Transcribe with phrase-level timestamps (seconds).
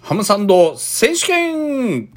[0.00, 2.08] ハムサンド選手権。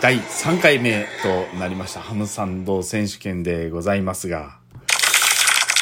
[0.00, 2.00] 第3回目となりました。
[2.00, 4.56] ハムサンド選手権でございますが、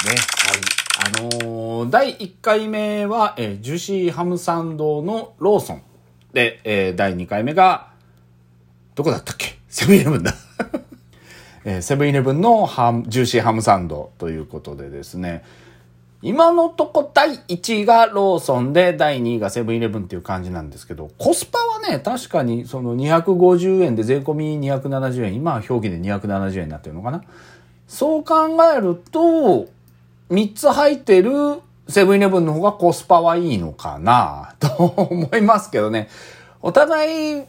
[0.07, 0.17] ね、
[1.05, 5.83] あのー、第1回目は、えー、ジューシーハムサンドのローソン。
[6.33, 7.91] で、えー、第2回目が、
[8.95, 9.59] どこだったっけ？
[9.69, 10.33] セブンイレブンだ。
[11.67, 15.45] えー、セブンイレブンのハム、ジューシーハムサンドということでですね、
[16.23, 27.23] 今のとこ第1位がローソンで第2位がセブンイレブンっていう感じなんですけど、コスパはね、確かにその250円で税込み270円、今は表記で270円になってるのかな。
[27.87, 29.67] そう考えると、
[30.31, 34.55] 3つ入ってるセブンイレブンの方がコスパはいいのかな？
[34.61, 36.09] と思いますけどね。
[36.63, 37.45] お互い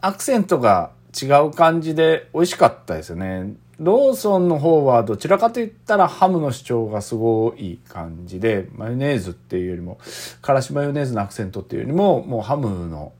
[0.00, 3.54] アクセントが違う感じで美味しかったですよね。
[3.78, 9.98] ローソンの方はどちらかといったらハムの主張がすごい感じで、マヨネーズっていうよりも、
[10.42, 13.12] からしマヨネーズのアクセントっていうよりも、もうハムの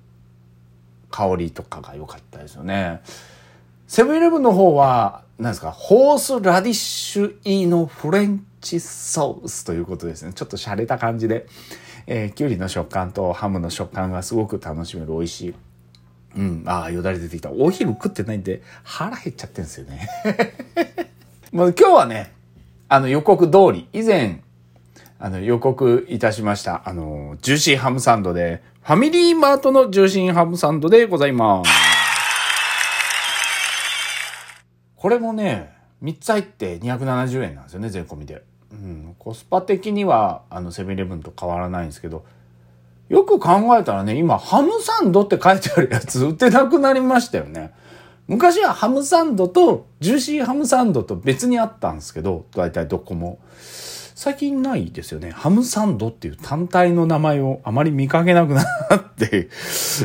[1.10, 3.00] 香りとかが良かったですよね。
[3.94, 10.32] セブンイレブンの方は、何ですか、ホースラディッシュ入りのフレンチソースということですね。
[10.32, 11.46] ちょっと洒落た感じで、
[12.08, 15.54] えー、キュウリの食感とハムの食感がすごく楽しめる美味しい
[16.36, 16.64] うん。
[16.66, 17.52] ああ、よだれ出てきた。
[17.52, 20.08] お昼食ってないんで、腹減っちゃってんですよね。
[21.54, 22.32] もう今日はね、
[22.88, 24.40] あの予告通り、以前、
[25.20, 31.93] あの予告いたしました、あの、ジューシーハムサンドで、ファミリーマートのジューシーハムサンドでございます。
[35.04, 35.70] これもね、
[36.02, 38.42] 3つ入って270円なんですよね、税込みで。
[38.72, 42.24] うん、コスパ的には、あの、セブンイレブンと変わらないんですけど、
[43.10, 47.74] よく考えたらね、今、ハムサンドって書いてあるやつ売ってなくなりましたよね。
[48.28, 53.40] 昔はハムサンドと、ジューシーハムサンドと別にあったんですけど、大体どこも。
[54.14, 55.32] 最近ないですよね。
[55.32, 59.48] ハムサンドっていう単体の名前をあまり見かけなくなって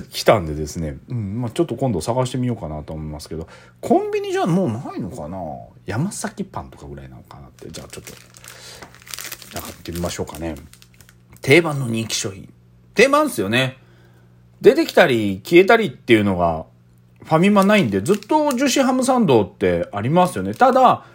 [0.09, 0.97] きたんでですね。
[1.09, 3.47] うん、まあちょっと今度探してみようかなと思いますけど、
[3.81, 5.37] コンビニじゃもうないのかな？
[5.85, 7.69] 山崎パンとかぐらいなのかなって。
[7.69, 8.13] じゃあちょっと、
[9.53, 10.55] なんかってみましょうかね。
[11.41, 12.51] 定番の人気商品。
[12.95, 13.77] 定番ですよね。
[14.59, 16.65] 出てきたり消えたりっていうのが
[17.23, 20.55] ファミマないんで、ずっとジューシーハムサンドってありますよね。
[20.55, 21.05] ただ、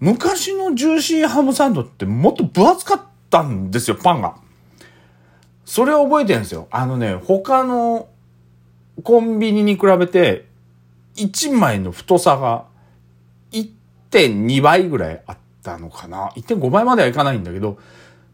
[0.00, 4.36] 昔のジューシーハムサンドってもっと分厚かったんですよ、パンが。
[5.66, 6.66] それを覚えてるんですよ。
[6.70, 8.08] あのね、他の
[9.04, 10.46] コンビニに比べて、
[11.16, 12.64] 1枚の太さが
[13.52, 16.30] 1.2倍ぐらいあったのかな。
[16.30, 17.78] 1.5倍まではいかないんだけど、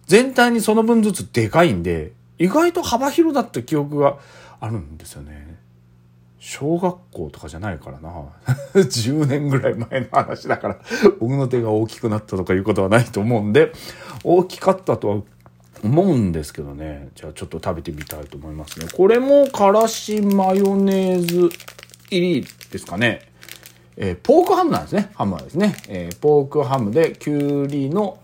[0.07, 4.19] 全体にその分ずつでかいんで、意外と幅広だった記憶が
[4.61, 5.57] あるんですよね。
[6.39, 8.11] 小学校とかじゃないからな。
[8.75, 10.79] 10年ぐらい前の話だから、
[11.19, 13.73] 僕の手が大きくなったとかいうことはないと思うんで、
[14.23, 15.23] 大きかったとは
[15.83, 17.09] 思うんですけどね。
[17.15, 18.87] じゃあちょっと食べてみたいと思いますね。
[18.93, 21.49] これもからしマヨネーズ
[22.11, 23.29] 入りですかね。
[23.97, 25.11] えー、ポークハムなんですね。
[25.15, 25.77] ハムはですね。
[25.89, 28.19] えー、ポークハムできゅうりの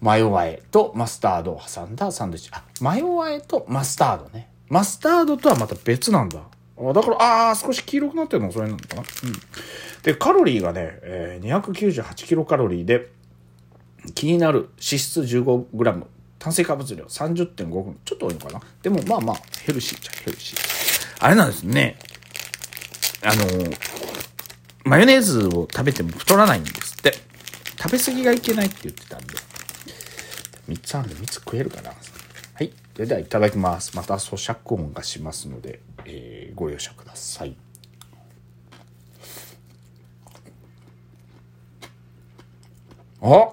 [0.00, 2.50] マヨ和えとマスタードを挟んだサンドイッチ。
[2.52, 4.48] あ、マヨ和えとマスタードね。
[4.68, 6.40] マスタードとはまた別なんだ。
[6.94, 8.52] だから、ああ、少し黄色くなってるの？
[8.52, 9.02] それなのかな。
[9.02, 9.06] うん。
[10.02, 13.10] で、カロリーがね、えー、298キロカロリーで、
[14.14, 16.04] 気になる脂質 15g、
[16.38, 17.98] 炭水化物量30.5分。
[18.04, 18.60] ちょっと多いのかな？
[18.82, 21.16] でも、まあまあ、ヘルシーじゃヘルシー。
[21.24, 21.98] あれなんですね。
[23.22, 23.76] あのー、
[24.84, 27.12] マヨネーズを食べても太らないんですって。
[27.78, 29.34] 食べ過ぎがいけないって言ってたんで。
[30.68, 31.90] 3つあるんで3つ食えるかな。
[31.90, 31.94] は
[32.62, 32.72] い。
[32.94, 33.96] それではいただきます。
[33.96, 35.80] また咀嚼音がしますので、
[36.12, 37.56] えー、ご容赦ください。
[43.22, 43.52] あ？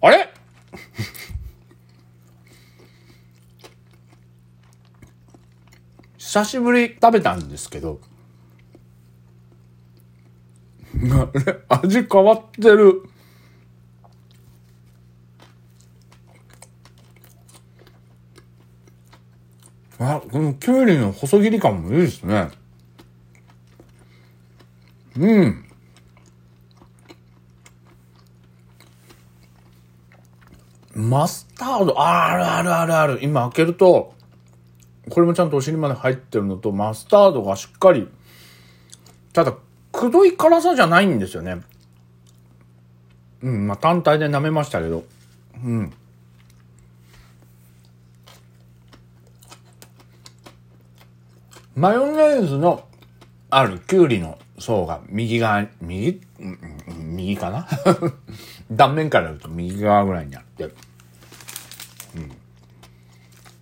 [0.00, 0.28] あれ？
[6.18, 8.00] 久しぶり食べたんですけど、
[10.96, 11.64] あれ？
[11.68, 13.02] 味変わってる。
[20.02, 22.50] あ、このきゅうりの細切り感もいいですね。
[25.16, 25.64] うん。
[30.94, 33.18] マスタード、あるあるあるある。
[33.22, 34.14] 今開けると、
[35.10, 38.08] これもちゃんとお尻まで入ってるのと、マスタードがしっかり、
[39.32, 39.54] ただ、
[39.90, 41.60] くどい辛さじゃないんですよね。
[43.42, 45.04] うん、まあ単体で舐めましたけど。
[45.64, 45.92] うん。
[51.74, 52.86] マヨネーズの
[53.50, 56.20] あるきゅうりの層が右側、右、
[56.98, 57.66] 右かな？
[58.70, 60.64] 断面から言うと右側ぐらいにあって。
[60.64, 60.72] うん。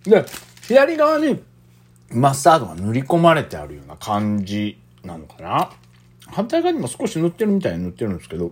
[0.03, 0.25] で、
[0.63, 1.41] 左側に
[2.09, 5.71] マスタードが塗り込まれてあるような感じなのかな？
[6.27, 8.51] 反対側にも少し塗ってるみたいに塗ってるんですけど、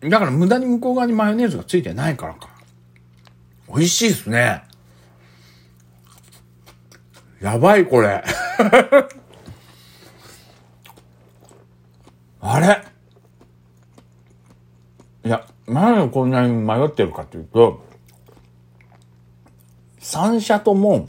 [0.00, 2.50] だから無駄に向こう側にマヨネーズがついてないからか。
[3.68, 4.64] 美味しいですね。
[7.42, 8.22] やばい、これ。
[12.40, 12.84] あれ？
[15.24, 17.84] いや、何でこんなに迷ってるかというと、
[19.98, 21.08] 三社とも、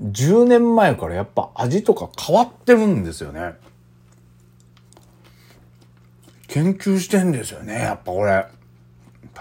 [0.00, 3.54] 10年前からやっぱ味とか変わってるんですよね。
[6.46, 8.46] 研究してんですよね、やっぱこれ。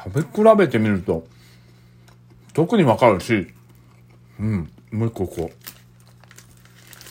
[0.04, 1.28] 食べ比べてみると、
[2.54, 3.48] 特にわかるし、
[4.40, 5.56] うん、もう一個こう。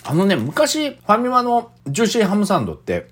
[0.05, 3.09] あのね、昔、ファミマのジューシーハムサンドって、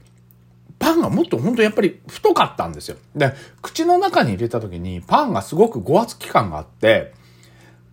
[0.79, 2.97] パンがもっと本当やっぱり太かったんですよ。
[3.15, 3.33] で、
[3.63, 7.15] 口の中に入れた時にパンがすごくご圧期感があって、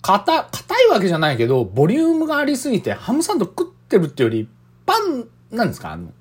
[0.01, 4.49] 硬、硬いわけじゃないけど、ボリュームがありすぎて、ハムサンド食ってるってより、
[4.85, 5.91] パン、なんですか？
[5.91, 6.11] あの、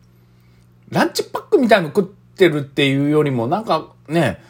[0.91, 4.41] ランチパックみたいの食ってるっていうよりも、なんかね、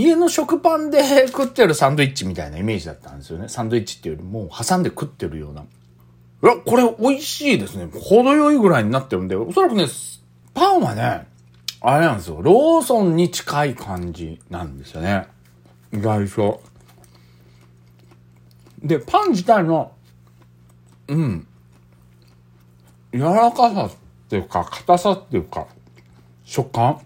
[0.00, 3.48] 家の食パンで 食ってるサンドイッチみたいなイメージだったんですよね。
[3.48, 5.62] サンドイッチっていうよりも、挟んで食ってるような。
[5.62, 5.66] い
[6.46, 7.88] や、これ美味しいですね。
[7.92, 9.86] 程よいぐらいになってるんで、おそらくね、
[10.54, 11.26] パンはね、
[11.80, 12.40] あれなんですよ。
[12.42, 15.26] ローソンに近い感じなんですよね。
[15.92, 16.62] 意外と。
[18.82, 19.92] で、パン自体の、
[21.08, 21.46] うん、
[23.12, 23.90] 柔らかさっ
[24.28, 25.66] ていうか、硬さっていうか、
[26.44, 27.00] 食感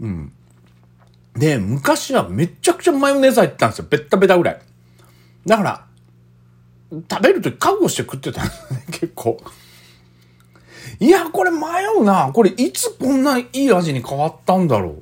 [0.00, 0.32] うん。
[1.36, 3.86] で、昔はめちゃくちゃマヨネーズ入ってたんですよ。
[3.88, 4.60] ベッタベタぐらい。
[5.44, 5.86] だから、
[7.10, 9.38] 食べるとき覚悟して食ってたんですね、 結構。
[10.98, 11.58] いや、これ迷
[11.98, 12.30] うな。
[12.32, 14.96] これいつこんないい味に変わったんだろ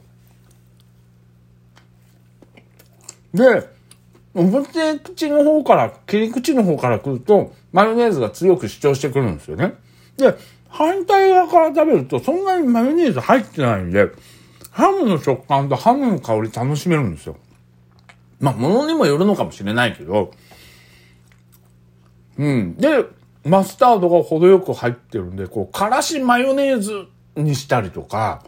[3.35, 3.37] う。
[3.37, 3.69] で、
[4.35, 9.75] 表口の方から、切り口の方から来ると、マヨネーズが強く主張してくるんですよね。
[10.17, 10.35] で、
[10.69, 14.11] 反対側から食べると、そんなにマヨネーズ入ってないんで、
[14.75, 17.37] ハムの食感とハムの香り楽しめるんですよ。
[18.41, 20.32] まあ、物にもよるのかもしれないけど、
[22.37, 22.75] うん。
[22.75, 23.05] で、
[23.44, 27.06] マスタードが程よく入ってるんで、こう、からしマヨネーズ
[27.37, 28.43] にしたりとか、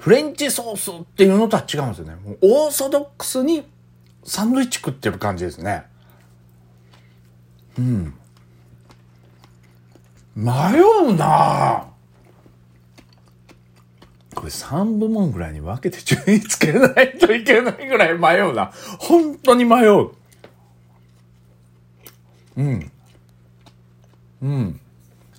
[0.00, 2.16] フレンチソースっていうのとは違うんですよね。
[2.16, 3.64] もうオーソドックスに
[4.24, 5.84] サンドイッチ食ってる感じですね。
[7.78, 8.14] うん。
[10.34, 10.44] 迷
[11.04, 11.95] うなぁ
[14.36, 18.70] これ3部門ぐらいに分けて順位つけないといけないぐらい迷うな。
[18.98, 20.10] 本当に迷う。
[22.56, 22.92] うん。
[24.42, 24.80] うん。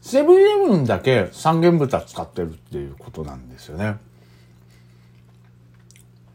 [0.02, 3.98] セブンイレブンだけ三元豚使ってるっていうことなんですよね。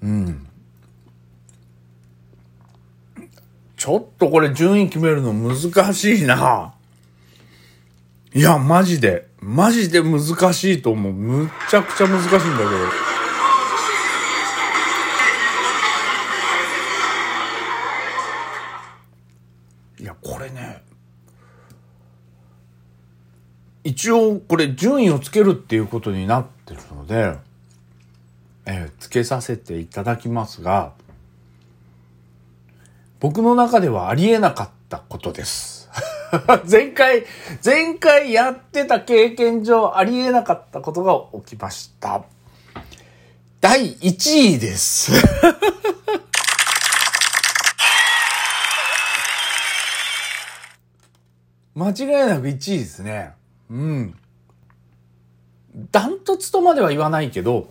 [0.03, 0.47] うん。
[3.77, 6.75] ちょっとこれ順位決めるの難しいな。
[8.33, 10.23] いや、マジで、マジで難
[10.53, 11.13] しいと思う。
[11.13, 12.71] むちゃくちゃ難しいんだけど。
[19.99, 20.83] いや、これね、
[23.83, 27.37] 一応これ順位をつけるっていうことになってるので、
[28.67, 30.93] えー、つけさせていただきますが、
[33.19, 35.91] 僕の中ではありえなかったことです。
[36.71, 37.25] 前回、
[37.63, 42.25] 前回やってた経験上ありえなかったことが起きました。
[43.61, 45.13] 第1位です。
[51.75, 53.33] 間違いなく1位ですね。
[53.71, 54.19] うん。
[55.91, 57.71] ダントツとまでは言わないけど、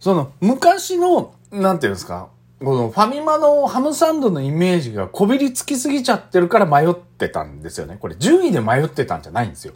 [0.00, 2.30] その昔の、なんていうんですか、
[2.62, 7.96] このファミマのハムサンドのイメージがこびりつきすぎちゃってるから迷ってたんですよね。
[7.98, 9.72] これ順位で迷ってたんじゃないんですよ。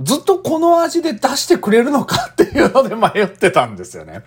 [0.00, 4.22] ずっとこの味で出してくれるのかっていうので迷ってたんですよね。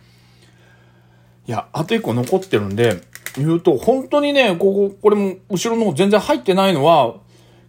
[1.46, 3.02] いや、あと一個残ってるんで、
[3.36, 7.16] 言うと、本当にね、ここ、これも後ろの方全然入ってないのは、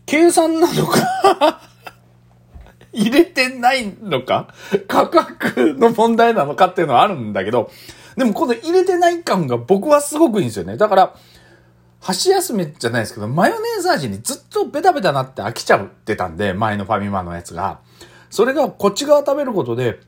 [0.07, 1.61] 計算なのか
[2.93, 4.55] 入れてないのか
[4.87, 7.71] 価格の問題なのかっていうのはあるんだけど、
[8.17, 10.77] でもこの入れてない感が僕はすごくいいんですよね。
[10.77, 11.15] だから、
[12.01, 17.81] 箸休めじゃないですけど、マヨネーズ味にずっとベタベタなって飽きちゃってたんで、前のファミマのやつが。
[18.31, 20.01] それがこっち側食べることで、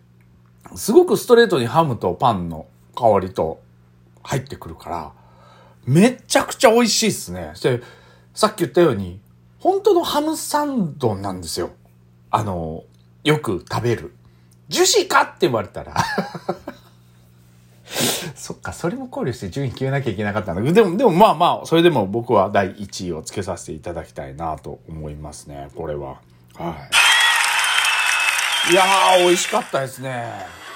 [0.75, 3.61] すごくストレートにハムとパンの香りと、
[4.27, 5.13] 入ってくるから、
[5.87, 7.53] めちゃくちゃ美味しいっすね。
[7.63, 7.81] で、
[8.35, 9.21] さっき言ったように、
[9.61, 11.71] 本当のハムサンドなんですよ。
[12.31, 12.85] あの、
[13.25, 14.15] よく食べる。
[14.69, 15.95] 樹脂かって言われたら。
[18.35, 26.17] そっか、それも考慮して順位決めなきゃいけなかったんだけど、でも、でもまあまあ、それでも僕は第1位をつけさせていただきたいなと思いますね、これは。
[26.55, 26.77] は
[28.69, 28.73] い。
[28.73, 30.67] いやー、美味しかったですね。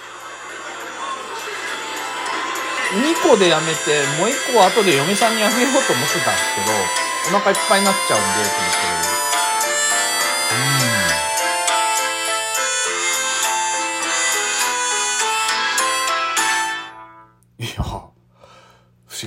[2.92, 6.54] 2個でやめて、もう1個は後で嫁さんにあげようと思ってたんです
[7.30, 9.19] けど、お腹いっぱいになっちゃうんで、と思って。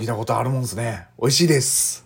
[0.03, 0.05] 聞。
[0.05, 1.07] いた、ことあるもんですね。
[1.19, 2.02] 美味しいです。